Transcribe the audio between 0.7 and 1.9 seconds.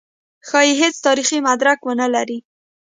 هېڅ تاریخي مدرک